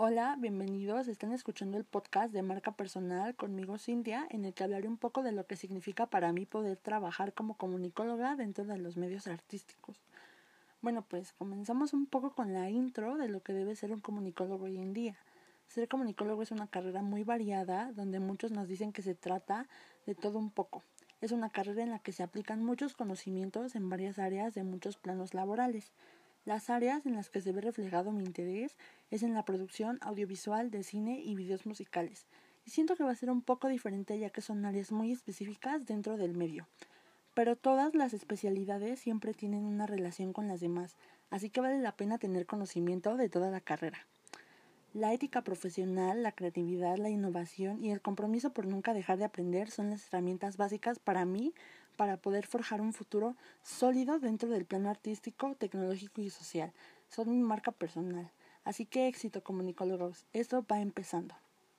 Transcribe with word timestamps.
Hola, 0.00 0.36
bienvenidos. 0.38 1.08
Están 1.08 1.32
escuchando 1.32 1.76
el 1.76 1.82
podcast 1.82 2.32
de 2.32 2.42
marca 2.42 2.70
personal 2.70 3.34
conmigo 3.34 3.78
Cintia, 3.78 4.28
en 4.30 4.44
el 4.44 4.54
que 4.54 4.62
hablaré 4.62 4.86
un 4.86 4.96
poco 4.96 5.24
de 5.24 5.32
lo 5.32 5.44
que 5.48 5.56
significa 5.56 6.06
para 6.06 6.32
mí 6.32 6.46
poder 6.46 6.76
trabajar 6.76 7.32
como 7.32 7.54
comunicóloga 7.56 8.36
dentro 8.36 8.64
de 8.64 8.78
los 8.78 8.96
medios 8.96 9.26
artísticos. 9.26 9.96
Bueno, 10.82 11.02
pues 11.02 11.32
comenzamos 11.32 11.94
un 11.94 12.06
poco 12.06 12.30
con 12.30 12.52
la 12.52 12.70
intro 12.70 13.16
de 13.16 13.28
lo 13.28 13.42
que 13.42 13.52
debe 13.52 13.74
ser 13.74 13.90
un 13.90 13.98
comunicólogo 13.98 14.66
hoy 14.66 14.78
en 14.78 14.94
día. 14.94 15.16
Ser 15.66 15.88
comunicólogo 15.88 16.44
es 16.44 16.52
una 16.52 16.68
carrera 16.68 17.02
muy 17.02 17.24
variada, 17.24 17.90
donde 17.90 18.20
muchos 18.20 18.52
nos 18.52 18.68
dicen 18.68 18.92
que 18.92 19.02
se 19.02 19.16
trata 19.16 19.66
de 20.06 20.14
todo 20.14 20.38
un 20.38 20.52
poco. 20.52 20.84
Es 21.20 21.32
una 21.32 21.50
carrera 21.50 21.82
en 21.82 21.90
la 21.90 21.98
que 21.98 22.12
se 22.12 22.22
aplican 22.22 22.64
muchos 22.64 22.94
conocimientos 22.94 23.74
en 23.74 23.90
varias 23.90 24.20
áreas 24.20 24.54
de 24.54 24.62
muchos 24.62 24.96
planos 24.96 25.34
laborales. 25.34 25.90
Las 26.44 26.70
áreas 26.70 27.04
en 27.04 27.14
las 27.14 27.30
que 27.30 27.40
se 27.40 27.52
ve 27.52 27.60
reflejado 27.60 28.12
mi 28.12 28.24
interés 28.24 28.76
es 29.10 29.22
en 29.22 29.34
la 29.34 29.44
producción 29.44 29.98
audiovisual 30.00 30.70
de 30.70 30.82
cine 30.82 31.20
y 31.20 31.34
videos 31.34 31.66
musicales. 31.66 32.26
Y 32.64 32.70
siento 32.70 32.96
que 32.96 33.04
va 33.04 33.10
a 33.10 33.16
ser 33.16 33.30
un 33.30 33.42
poco 33.42 33.68
diferente 33.68 34.18
ya 34.18 34.30
que 34.30 34.40
son 34.40 34.64
áreas 34.64 34.92
muy 34.92 35.12
específicas 35.12 35.86
dentro 35.86 36.16
del 36.16 36.34
medio. 36.34 36.66
Pero 37.34 37.56
todas 37.56 37.94
las 37.94 38.14
especialidades 38.14 38.98
siempre 39.00 39.34
tienen 39.34 39.64
una 39.64 39.86
relación 39.86 40.32
con 40.32 40.48
las 40.48 40.60
demás, 40.60 40.96
así 41.30 41.50
que 41.50 41.60
vale 41.60 41.78
la 41.78 41.96
pena 41.96 42.18
tener 42.18 42.46
conocimiento 42.46 43.16
de 43.16 43.28
toda 43.28 43.50
la 43.50 43.60
carrera. 43.60 44.06
La 44.94 45.12
ética 45.12 45.42
profesional, 45.42 46.22
la 46.22 46.32
creatividad, 46.32 46.96
la 46.96 47.10
innovación 47.10 47.84
y 47.84 47.92
el 47.92 48.00
compromiso 48.00 48.54
por 48.54 48.66
nunca 48.66 48.94
dejar 48.94 49.18
de 49.18 49.26
aprender 49.26 49.70
son 49.70 49.90
las 49.90 50.06
herramientas 50.08 50.56
básicas 50.56 50.98
para 50.98 51.26
mí 51.26 51.52
para 51.98 52.16
poder 52.16 52.46
forjar 52.46 52.80
un 52.80 52.92
futuro 52.92 53.34
sólido 53.62 54.20
dentro 54.20 54.48
del 54.48 54.64
plano 54.64 54.88
artístico, 54.88 55.56
tecnológico 55.56 56.20
y 56.20 56.30
social. 56.30 56.72
Son 57.08 57.28
mi 57.28 57.42
marca 57.42 57.72
personal. 57.72 58.30
Así 58.62 58.86
que 58.86 59.08
éxito 59.08 59.42
comunicólogos. 59.42 60.24
Esto 60.32 60.64
va 60.70 60.78
empezando. 60.80 61.34